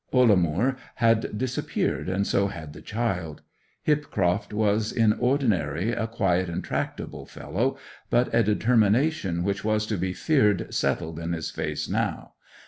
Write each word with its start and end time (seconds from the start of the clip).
Ollamoor 0.11 0.77
had 0.95 1.37
disappeared, 1.37 2.09
and 2.09 2.25
so 2.25 2.47
had 2.47 2.73
the 2.73 2.81
child. 2.81 3.43
Hipcroft 3.85 4.51
was 4.51 4.91
in 4.91 5.13
ordinary 5.13 5.91
a 5.91 6.07
quiet 6.07 6.49
and 6.49 6.63
tractable 6.63 7.27
fellow, 7.27 7.77
but 8.09 8.33
a 8.33 8.41
determination 8.41 9.43
which 9.43 9.63
was 9.63 9.85
to 9.85 9.97
be 9.99 10.11
feared 10.13 10.73
settled 10.73 11.19
in 11.19 11.33
his 11.33 11.51
face 11.51 11.87
now. 11.87 12.33